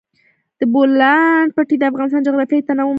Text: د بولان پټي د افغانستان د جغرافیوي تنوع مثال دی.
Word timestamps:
د 0.59 0.61
بولان 0.73 1.45
پټي 1.55 1.75
د 1.77 1.83
افغانستان 1.91 2.21
د 2.21 2.25
جغرافیوي 2.27 2.61
تنوع 2.67 2.77
مثال 2.79 2.87
دی. 2.87 2.89